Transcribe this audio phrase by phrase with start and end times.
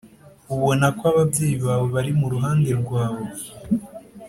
[0.55, 3.23] ubona ko ababyeyi bawe bari mu ruhande rwawe